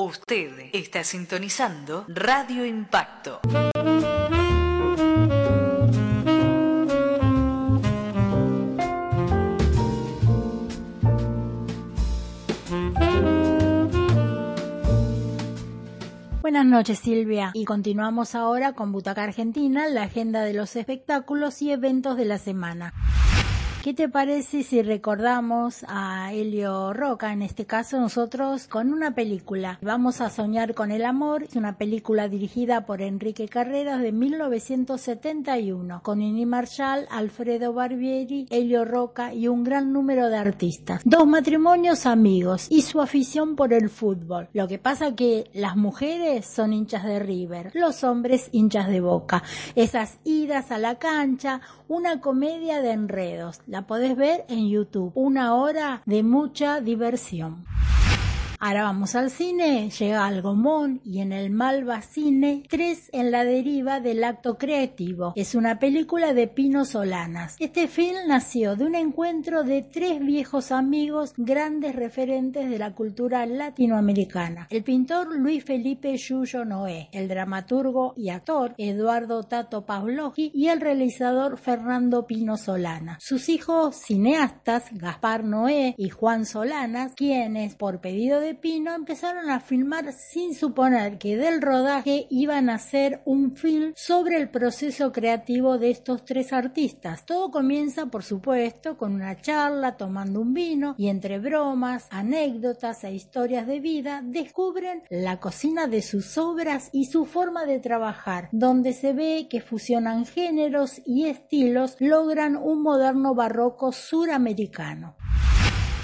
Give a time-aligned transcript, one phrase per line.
[0.00, 3.40] Usted está sintonizando Radio Impacto.
[16.42, 21.72] Buenas noches Silvia y continuamos ahora con Butaca Argentina, la agenda de los espectáculos y
[21.72, 22.94] eventos de la semana.
[23.82, 29.78] ¿Qué te parece si recordamos a Helio Roca, en este caso nosotros, con una película?
[29.82, 36.02] Vamos a soñar con el amor, es una película dirigida por Enrique Carreras de 1971,
[36.02, 41.00] con Nini Marshall, Alfredo Barbieri, Helio Roca y un gran número de artistas.
[41.04, 44.48] Dos matrimonios amigos y su afición por el fútbol.
[44.54, 49.44] Lo que pasa que las mujeres son hinchas de River, los hombres hinchas de Boca.
[49.76, 55.12] Esas idas a la cancha, una comedia de enredos la podés ver en YouTube.
[55.14, 57.66] Una hora de mucha diversión.
[58.60, 63.44] Ahora vamos al cine, llega al Gomón y en el Malva Cine, tres en la
[63.44, 65.32] deriva del acto creativo.
[65.36, 67.54] Es una película de Pino Solanas.
[67.60, 73.46] Este film nació de un encuentro de tres viejos amigos, grandes referentes de la cultura
[73.46, 74.66] latinoamericana.
[74.70, 80.80] El pintor Luis Felipe Yuyo Noé, el dramaturgo y actor Eduardo Tato Pavlovsky y el
[80.80, 83.18] realizador Fernando Pino Solana.
[83.20, 89.60] Sus hijos cineastas, Gaspar Noé y Juan Solanas, quienes por pedido de Pino empezaron a
[89.60, 95.78] filmar sin suponer que del rodaje iban a hacer un film sobre el proceso creativo
[95.78, 97.26] de estos tres artistas.
[97.26, 103.12] Todo comienza, por supuesto, con una charla tomando un vino y entre bromas, anécdotas e
[103.12, 108.92] historias de vida descubren la cocina de sus obras y su forma de trabajar, donde
[108.92, 115.16] se ve que fusionan géneros y estilos, logran un moderno barroco suramericano.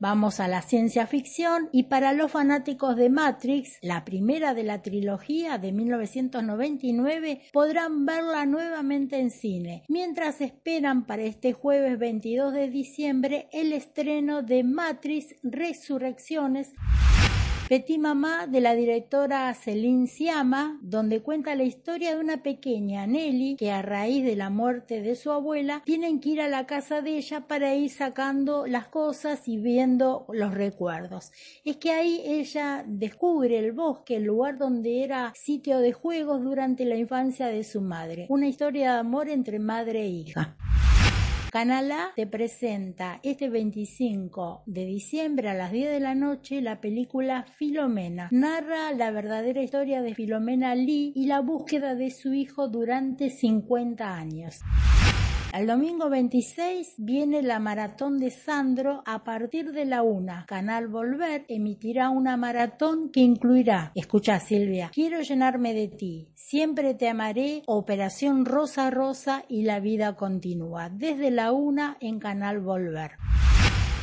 [0.00, 4.82] Vamos a la ciencia ficción y para los fanáticos de Matrix, la primera de la
[4.82, 12.68] trilogía de 1999, podrán verla nuevamente en cine, mientras esperan para este jueves 22 de
[12.68, 16.74] diciembre el estreno de Matrix Resurrecciones
[17.68, 23.56] Petit Mamá de la directora Celine Siama, donde cuenta la historia de una pequeña Nelly
[23.56, 27.02] que a raíz de la muerte de su abuela tienen que ir a la casa
[27.02, 31.32] de ella para ir sacando las cosas y viendo los recuerdos.
[31.64, 36.84] Es que ahí ella descubre el bosque, el lugar donde era sitio de juegos durante
[36.84, 38.26] la infancia de su madre.
[38.28, 40.56] Una historia de amor entre madre e hija.
[41.56, 46.82] Canal A te presenta este 25 de diciembre a las 10 de la noche la
[46.82, 48.28] película Filomena.
[48.30, 54.18] Narra la verdadera historia de Filomena Lee y la búsqueda de su hijo durante 50
[54.18, 54.60] años.
[55.56, 60.44] El domingo 26 viene la maratón de Sandro a partir de la una.
[60.46, 67.08] Canal Volver emitirá una maratón que incluirá, escucha Silvia, quiero llenarme de ti, siempre te
[67.08, 73.12] amaré, Operación Rosa Rosa y la vida continúa, desde la una en Canal Volver.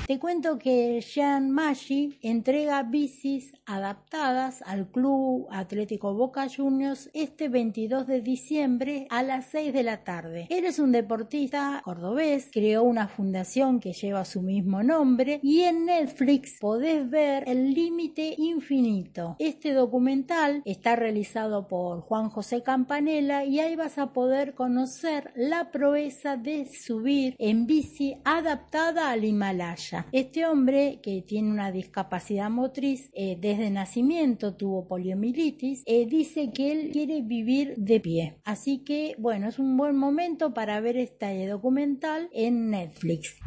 [0.05, 8.05] Te cuento que Jean Maggi entrega bicis adaptadas al Club Atlético Boca Juniors este 22
[8.05, 10.47] de diciembre a las 6 de la tarde.
[10.49, 16.57] Eres un deportista cordobés, creó una fundación que lleva su mismo nombre y en Netflix
[16.59, 19.37] podés ver El Límite Infinito.
[19.39, 25.71] Este documental está realizado por Juan José Campanella y ahí vas a poder conocer la
[25.71, 29.92] proeza de subir en bici adaptada al Himalaya.
[30.11, 36.71] Este hombre, que tiene una discapacidad motriz eh, desde nacimiento, tuvo poliomielitis, eh, dice que
[36.71, 38.37] él quiere vivir de pie.
[38.43, 43.39] Así que, bueno, es un buen momento para ver este documental en Netflix.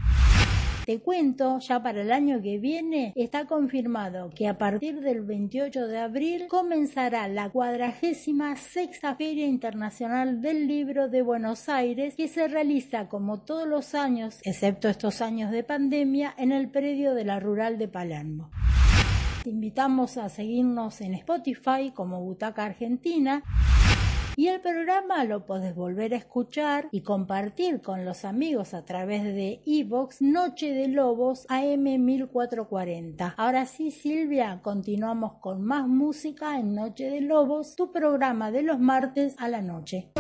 [0.87, 5.89] Te cuento, ya para el año que viene está confirmado que a partir del 28
[5.89, 12.47] de abril comenzará la cuadragésima sexta Feria Internacional del Libro de Buenos Aires que se
[12.47, 17.41] realiza como todos los años, excepto estos años de pandemia, en el predio de la
[17.41, 18.53] Rural de Palermo.
[19.43, 23.43] Te invitamos a seguirnos en Spotify como Butaca Argentina
[24.37, 29.25] y el programa lo podés volver a escuchar y compartir con los amigos a través
[29.25, 33.35] de Evox Noche de Lobos AM 1440.
[33.37, 38.79] Ahora sí, Silvia, continuamos con más música en Noche de Lobos, tu programa de los
[38.79, 40.13] martes a la noche.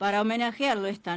[0.00, 1.08] Para homenajearlo esta